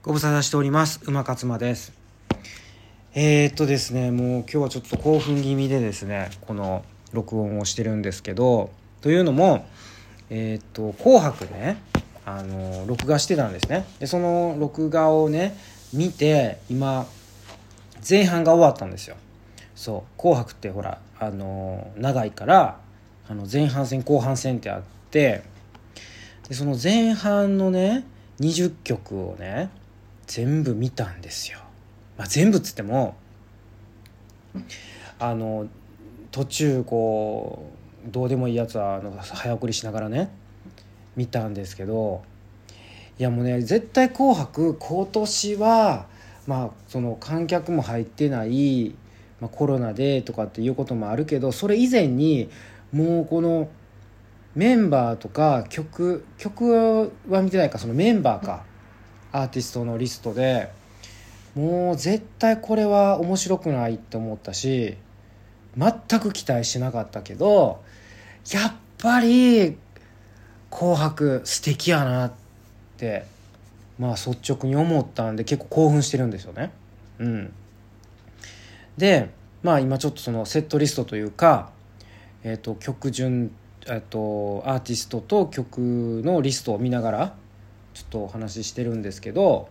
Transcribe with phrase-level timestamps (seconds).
[0.00, 1.00] ご無沙汰しております。
[1.06, 1.92] 馬勝間です。
[3.14, 9.66] えー、っとですねもう今日はちょっと興奮気味でですねこの録音をしてるんですけどというのも
[10.30, 11.78] えー、っと「紅白ね」
[12.24, 13.86] あの録画してたんですね。
[13.98, 15.58] でその録画をね
[15.92, 17.04] 見て今
[18.08, 19.16] 前半が終わったんですよ。
[19.74, 22.78] そう「紅白」ってほらあの長いから
[23.28, 25.42] あの前半戦後半戦ってあって
[26.48, 28.04] でその前半のね
[28.38, 29.70] 20曲をね
[30.28, 31.58] 全部見たんですよ、
[32.16, 33.16] まあ、全部っつっても
[35.18, 35.66] あの
[36.30, 37.72] 途中こ
[38.06, 40.30] うどうでもいいやつはあの早送りしながらね
[41.16, 42.22] 見たんですけど
[43.18, 46.06] いやもうね絶対「紅白」今年は
[46.46, 48.94] まあその観客も入ってない、
[49.40, 52.48] まあ、コロナでとかっていうこともあるけどそれ以前に
[52.92, 53.68] もうこの
[54.54, 58.68] メンバーとか曲曲は見てないかそのメンバーか。
[59.32, 60.70] アーティストのリストで
[61.54, 64.96] もう絶対これは面白くないって思ったし
[65.76, 67.82] 全く期待しなかったけど
[68.52, 69.76] やっぱり
[70.70, 72.32] 「紅白」素敵やなっ
[72.96, 73.24] て
[73.98, 76.70] まあ率直に思ったんで結構興奮してるんですよね。
[77.18, 77.52] うん、
[78.96, 79.30] で
[79.62, 81.70] まあ今ちょっとそのセットリストというか、
[82.44, 83.50] えー、と曲順
[83.86, 87.34] えっとアーティストと曲のリストを見ながら
[87.98, 89.68] ちょっとお話ししてるんですけど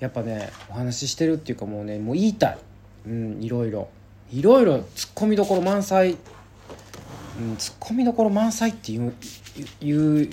[0.00, 2.58] やっぱねお話ししてるっていうかもうねもう言いたい、
[3.06, 3.88] うん、いろいろ。
[4.30, 6.18] いろいろツッコミどころ満載、
[7.40, 9.14] うん、ツッコミどころ満載っていう
[9.80, 10.28] いう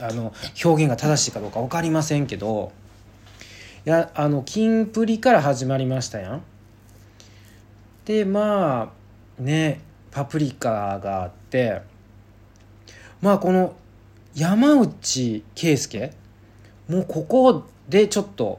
[0.00, 0.32] あの
[0.64, 2.72] 表現が正しいかどうか分かりませんけど
[3.84, 6.42] いやあのキンプリから始まりましたやん。
[8.04, 8.92] でま
[9.38, 11.82] あねパプリカがあって
[13.20, 13.74] まあこの
[14.34, 16.12] 山内圭介
[16.90, 18.58] もうここでちょっと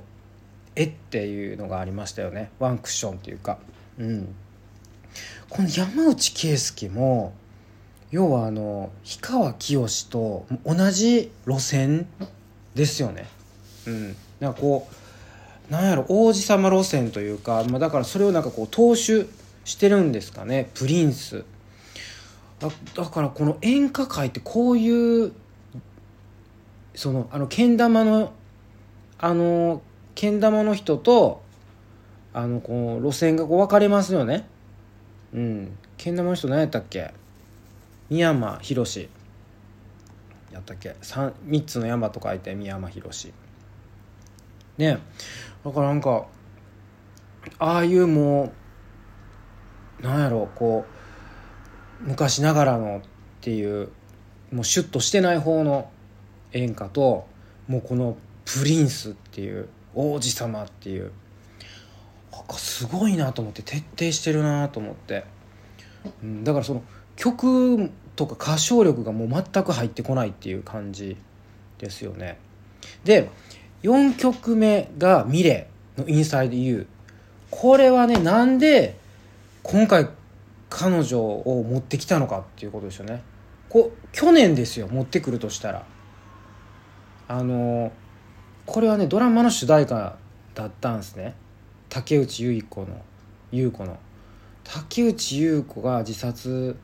[0.78, 2.50] えっていうのがありましたよね。
[2.60, 3.58] ワンクッションっていうか。
[4.00, 4.34] うん。
[5.50, 7.34] この山内圭介も
[8.10, 12.08] 要はあの氷川きよしと同じ路線
[12.74, 13.28] ですよね。
[13.86, 14.16] うん。
[14.40, 14.88] なんかこ
[15.70, 19.28] うなんやろ王子様路線というか、まあ、だからそれをなんかこう踏襲
[19.66, 20.70] してるんですかね。
[20.74, 21.44] プリンス。
[22.60, 25.34] だだからこの演歌界ってこういう
[26.96, 28.34] そのあのけん玉の
[29.18, 29.82] あの
[30.16, 31.42] けん玉の人と
[32.34, 34.48] あのこう路線がこう分かれますよね。
[35.34, 35.78] うん。
[35.98, 37.14] けん玉の人何やったっけ？
[38.10, 39.10] 三山ひろし
[40.52, 43.34] やったっけ？3, 3つの山と書いて三山ひろし。
[44.78, 45.00] ね。
[45.64, 46.26] だからなんか
[47.60, 48.52] ああいうも
[50.02, 50.86] うなんやろうこ
[52.04, 53.02] う昔ながらのっ
[53.42, 53.90] ていう
[54.52, 55.90] もうシュッとしてない方の
[56.54, 57.28] 演歌と
[57.68, 61.12] もうこのプリンスっていう王子様っていう
[62.58, 65.26] すごいなと思って徹底してるなと思って、
[66.24, 66.84] うん、だからその
[67.16, 71.18] 曲とか歌唱力がもう全く入ってこないっていう感じ
[71.78, 72.38] ですよね。
[73.04, 73.30] で
[73.84, 76.86] 4曲目が「ミレ」の「インサイド・ユー」
[77.52, 78.96] これはねなんで
[79.64, 80.08] 今回
[80.70, 83.22] 彼女を持ってきたのかっていうことですよね。
[83.70, 85.86] こ去年ですよ持ってくるとしたら。
[87.32, 87.94] あの
[88.66, 90.18] これはねドラマの主題歌
[90.54, 91.34] だったんですね。
[91.88, 92.88] 竹内結子の
[93.54, 93.98] 優子の。
[94.66, 96.76] 竹内優子が自殺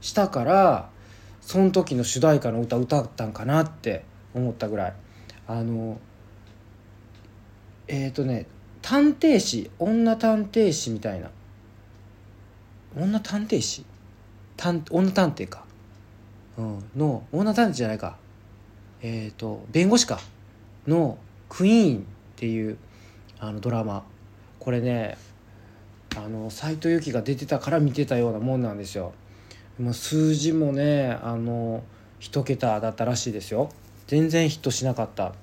[0.00, 0.90] したから
[1.40, 4.94] その時の主題歌の歌歌ったんかなって思ったぐらい。
[5.48, 5.98] あの
[7.88, 8.46] えっ、ー、とね
[8.82, 11.30] 探偵士女探偵士みたいな。
[12.96, 13.84] 女探偵士
[14.56, 15.64] 探女探偵か、
[16.56, 18.16] うん、の女探偵じゃないか。
[19.02, 20.20] え、ー、と弁護士か
[20.86, 21.18] の
[21.48, 22.02] 「クイーン」っ
[22.36, 22.76] ていう
[23.38, 24.04] あのドラマ。
[24.58, 25.16] これね
[26.16, 29.12] あの斎藤由貴が出てたから見てたようなもんなんですよ。
[29.78, 31.84] もう数字もねあの
[32.20, 33.70] 1桁だったらしいですよ。
[34.06, 35.34] 全然ヒットしなかった。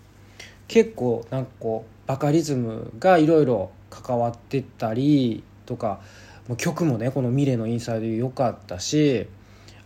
[0.68, 6.02] 結構なんかこうバカリズムがいろいろ関わってたりとか
[6.48, 9.28] もう曲もねこの「ミレのインサイド」良かったし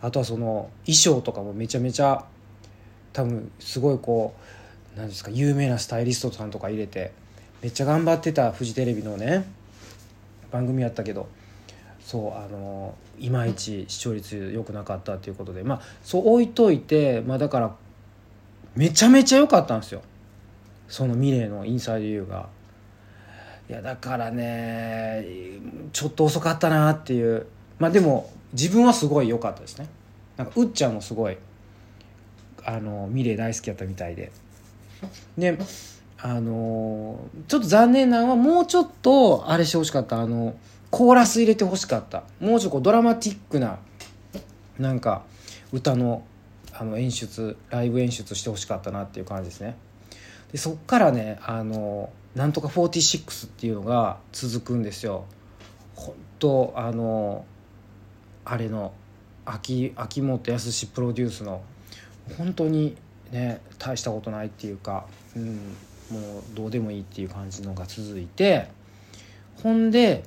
[0.01, 2.25] あとはその衣装とかもめちゃめちゃ
[3.17, 4.35] 多分すごいこ
[4.95, 7.13] う何ですか有名なスタイリストさんとか入れて
[7.63, 9.43] めっちゃ頑張ってたフジテレビのね
[10.51, 11.27] 番組やったけど
[11.99, 17.75] そうあのいまいち視聴率良くなかったっていうことでまあそう置いといてまあだから
[18.75, 20.03] めちゃめちゃ良かったんですよ。
[20.87, 22.49] そのミレーのインサイドユーが。
[23.67, 25.25] いやだからね
[25.91, 27.47] ちょっと遅かったなっていう。
[27.79, 29.89] まあでも自分はすごい良かったですね。
[30.37, 31.37] なんかうっちゃんもすごい
[32.67, 34.31] あのミレー大好きやったみたいで。
[35.37, 35.57] で
[36.19, 40.19] あのちょっと残念なのはもうちょっとあれしてほしかった。
[40.19, 40.55] あの
[40.89, 42.23] コーラス入れてほしかった。
[42.39, 43.79] もうちょっとこドラマティックな
[44.77, 45.23] なんか
[45.71, 46.23] 歌の
[46.73, 49.77] あの演出ライブ演出してほしかったなっていう感じですね。
[50.51, 55.25] でそっからねあのなんとか46っていうのが続くんですよ。
[55.95, 57.45] 本当あの
[58.43, 58.93] あれの
[59.45, 61.61] 秋秋元康プロデュースの
[62.37, 62.95] 本当に
[63.31, 65.55] ね大したことないっていうか、うん、
[66.11, 68.67] もうどうでもいいっていう感じのが続いて
[69.61, 70.23] ほんで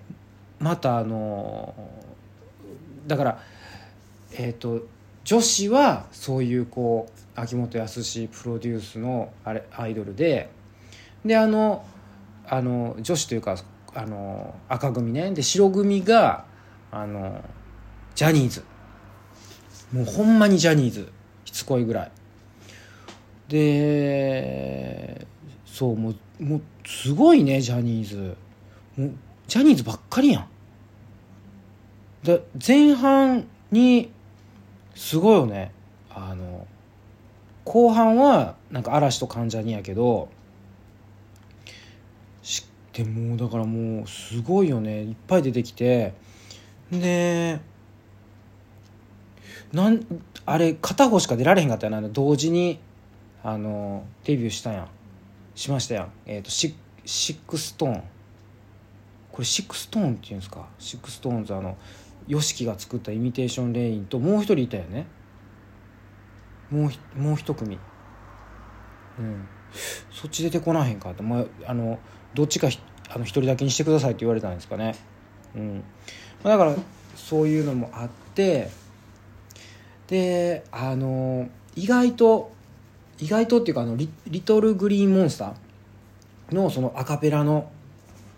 [0.58, 1.75] またあの
[3.06, 3.43] だから
[4.32, 4.87] えっ、ー、と
[5.25, 10.50] 女子はそういうこう秋元康プロデュースのあれアイドルで
[11.25, 11.85] であの
[12.47, 13.56] あの女子というか
[13.94, 16.44] あの赤組ねで白組が
[16.91, 17.43] あの
[18.14, 18.64] ジャニーズ。
[19.93, 21.12] もうほんまにジャニーズ。
[21.50, 22.11] しつこいぐらい。
[23.49, 25.26] で
[25.67, 28.37] そうもうもうすごいねジャニーズ。
[28.97, 29.12] もう
[29.49, 30.47] ジャニーズばっかりやん。
[32.23, 34.12] で前半に
[34.94, 35.73] すごいよね。
[36.14, 36.67] あの
[37.64, 40.29] 後半はなんか嵐と関ジャニやけど
[42.93, 45.02] でもだからもうすごいよね。
[45.02, 46.14] いっぱい出てきて。
[46.93, 47.61] で
[49.73, 50.05] なん
[50.46, 52.08] あれ片方しか出られへんかったよな。
[52.08, 52.81] 同時に
[53.42, 54.88] あのデビューしたやん。
[55.54, 56.12] しましたやん。
[56.26, 58.02] えっ、ー、とシシックストーン。
[59.32, 60.66] これシックストーンっていうんですか？
[60.79, 61.76] SixTONES あの
[62.28, 65.06] YOSHIKI が作った Imitation Rain ともう一人いたよね。
[66.70, 67.78] もうもう一組。
[69.19, 69.48] うん。
[70.10, 71.98] そっち出てこなへんかって、まあ、あの
[72.34, 72.69] どっちか
[73.08, 74.96] あの一人だけにしてくださいって言われたんですかね。
[75.54, 75.84] うん。
[76.42, 76.75] だから
[77.14, 78.69] そういうのもあって
[80.11, 82.51] であの意外と
[83.19, 87.71] 意外とっていうかあのリ「リトル・グリーン・モンスター」のそのアカペラの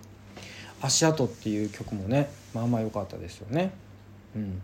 [0.82, 3.72] 「足跡」っていう曲もねまあまあ良かったですよね。
[4.36, 4.60] うん。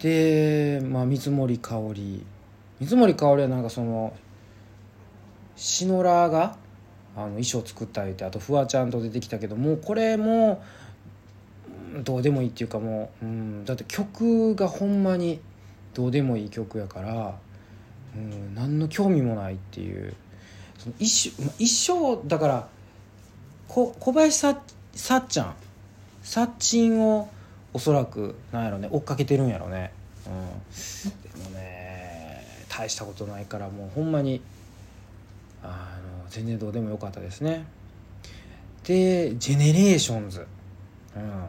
[0.00, 2.24] でまあ水森かおり。
[2.78, 4.14] 水森かおりはなんかその
[5.56, 6.56] シノラーが
[7.16, 10.62] あの衣装作ったりってあとフワちゃんと出てきたけどもうこれも
[12.02, 15.40] どうでもいいっていうかもう、うん、だって曲がほんまに
[15.94, 17.34] どうでもいい曲やから、
[18.14, 20.14] うん、何の興味もないっていう
[20.78, 22.68] その一一生だから
[23.68, 24.60] こ小林さ
[24.94, 25.54] さっちゃん
[26.22, 27.28] さっちんを
[27.72, 29.92] おそらくなんやろね追っかけてるんやろね、
[30.26, 34.40] うん、でもね大したことないからもうほんまに
[35.62, 37.66] あの全然どうでもよかったですね。
[38.84, 40.46] で GENERATIONS、
[41.14, 41.44] うん、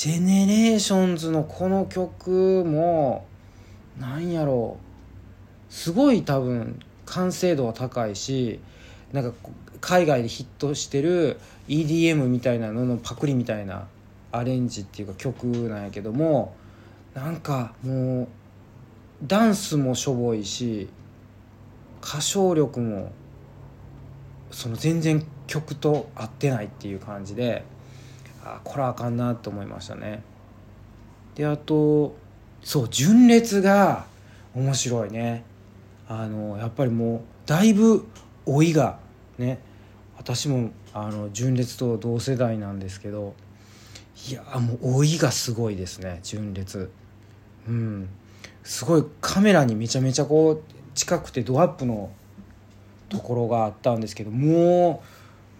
[0.00, 3.26] GENERATIONS のこの曲も
[3.98, 5.70] なんやろう。
[5.70, 8.60] すごい多分完成度は高いし
[9.12, 9.34] なんか
[9.82, 11.38] 海外でヒットしてる
[11.68, 13.88] EDM みたいなののパクリみたいな
[14.32, 16.54] アレンジっていうか曲なんやけども
[17.12, 18.28] なんかもう
[19.26, 20.88] ダンスもしょぼいし
[22.02, 23.12] 歌唱力も
[24.50, 27.64] その全然曲と合ってないっていう感じで
[28.44, 30.22] あこれはあかんなと思いましたね。
[31.34, 32.16] であと
[32.62, 34.06] そう純烈が
[34.54, 35.44] 面白いね。
[36.08, 38.04] あのやっぱりもうだいぶ
[38.46, 38.98] 老いが
[39.38, 39.60] ね
[40.16, 43.34] 私もあの純烈と同世代なんですけど
[44.28, 46.90] いやもう老いがすごいですね純烈。
[47.68, 48.08] うん。
[48.62, 50.62] すごいカメラにめちゃめちゃこう
[50.94, 52.10] 近くてドアップの
[53.08, 55.02] ところがあったんですけども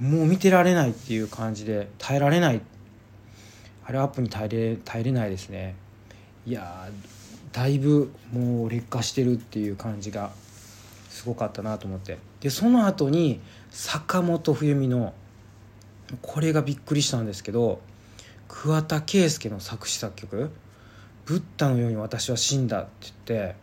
[0.01, 2.61] うもう見てられないっていう感じで耐えられない
[3.91, 5.75] あれアップに耐えれ耐えれないですね
[6.47, 6.89] いや
[7.51, 10.31] だいぶもう劣化してるっていう感じが
[11.09, 15.13] すごかったなと思ってでその後に坂本冬美の
[16.23, 17.81] これがびっくりしたんですけど
[18.47, 20.51] 桑田佳祐の作詞作曲
[21.27, 22.91] 「ブッダのように私は死んだ」って
[23.27, 23.57] 言って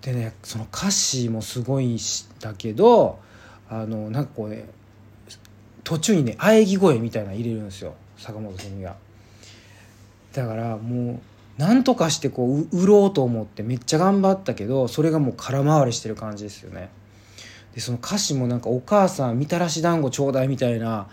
[0.00, 1.98] でねその歌詞もすごいん
[2.40, 3.18] だけど
[3.68, 4.64] あのなんかこうね
[5.82, 9.03] 途中にね喘ぎ声みたいなの入れるんですよ坂本さんが。
[10.34, 11.20] だからも
[11.58, 16.90] うなんとかしてこう売ろうと思ってめっちゃ頑張ったけどそれがもう空回りしてる感じですよね。
[17.74, 21.08] でその歌詞もなんか「お母さんみたらし団子ちょうだい」みたいな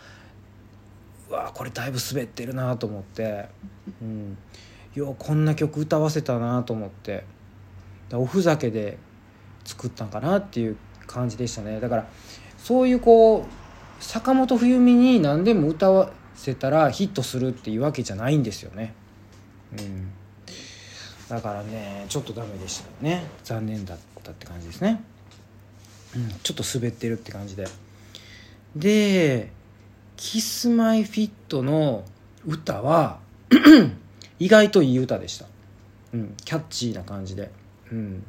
[1.29, 3.49] うわこれだいぶ滑ってるなと思って、
[4.01, 4.37] うん、
[4.93, 7.23] ようこんな曲歌わせたなと思って。
[8.17, 8.97] おふざけで
[9.63, 12.07] 作ったんかなっていう感じでしたねだから
[12.57, 18.93] そういうこう坂本冬美に何でも歌わせたらヒットするっていうわけじゃないんですよね
[19.77, 20.11] うん。
[21.29, 23.23] だからねちょっとダメでしたね。
[23.43, 25.01] 残念だったって感じですね。
[26.15, 27.67] うん、ちょっと滑ってるって感じで。
[28.75, 29.51] で
[30.17, 32.05] 「キスマイフィットの
[32.45, 33.19] 歌は
[34.39, 35.45] 意外といい歌でした、
[36.13, 37.51] うん、キャッチーな感じで、
[37.91, 38.23] うん、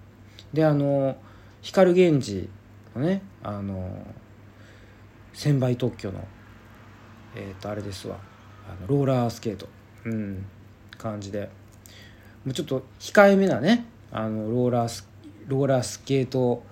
[0.52, 1.16] であの
[1.60, 2.48] 光源氏
[2.96, 4.06] のねあの
[5.32, 6.26] 千倍特許の
[7.34, 8.18] えっ、ー、とあれですわ。
[8.68, 9.68] あのローラースケート。
[10.04, 10.44] うん。
[11.02, 11.50] 感じで。
[12.44, 15.08] もうちょっと控えめなねあのローラース
[15.46, 16.64] ローラースケート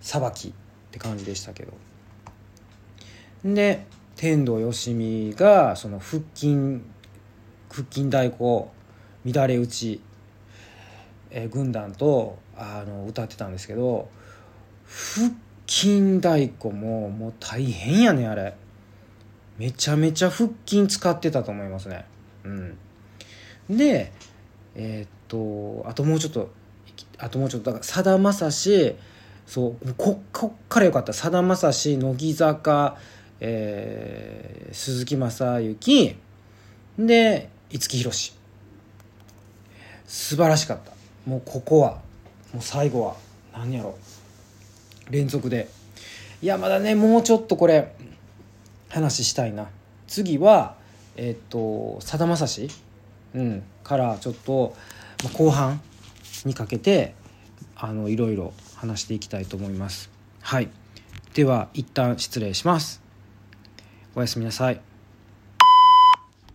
[0.00, 0.52] さばきっ
[0.90, 1.72] て感じでしたけど。
[3.44, 3.84] で
[4.16, 6.80] 天童よしみがその腹筋
[7.70, 8.68] 腹筋太鼓
[9.26, 10.00] 乱れ打ち、
[11.30, 14.08] えー、軍団とあの歌ってたんですけど
[14.86, 15.30] 腹
[15.66, 18.54] 筋太鼓ももう大変やねあれ。
[19.58, 22.06] めちゃめちゃ腹筋使ってたと思いますね。
[22.44, 22.78] うん。
[23.68, 24.12] で
[24.74, 26.50] えー、っとあともうちょっと
[27.18, 28.96] あともうちょっとだからさだまさし
[29.46, 31.12] そうここっからよかった。
[31.12, 32.96] さだまさし乃木坂、
[33.40, 36.16] えー、鈴木雅之。
[36.98, 38.34] で五木ひろし。
[40.06, 40.92] 素晴らしかった。
[41.26, 42.00] もうここは
[42.52, 43.16] もう最後は
[43.52, 43.96] 何やろ。
[45.10, 45.68] 連続で。
[46.40, 47.94] いやまだねもうちょっとこれ
[48.88, 49.68] 話したいな。
[50.06, 50.76] 次は
[51.16, 52.68] えっ、とさだまさし、
[53.34, 54.74] うん、からちょっと、
[55.24, 55.80] ま、後半
[56.44, 57.14] にかけて
[57.76, 60.10] あのいろいろ話していきたいと思います。
[60.40, 60.68] はい。
[61.34, 63.02] では一旦失礼します。
[64.14, 64.93] おやすみなさい。